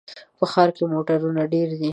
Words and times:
په 0.37 0.45
ښار 0.51 0.69
کې 0.75 0.83
موټرونه 0.93 1.41
ډېر 1.53 1.69
دي. 1.79 1.89